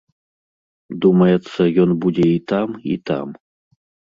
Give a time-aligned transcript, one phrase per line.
[1.03, 3.27] Думаецца, ён будзе і там, і там.